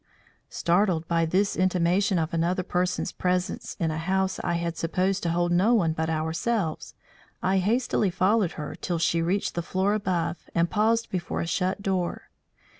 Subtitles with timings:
[0.49, 5.29] Startled by this intimation of another person's presence in a house I had supposed to
[5.29, 6.95] hold no one but ourselves,
[7.43, 11.83] I hastily followed her till she reached the floor above and paused before a shut
[11.83, 12.31] door.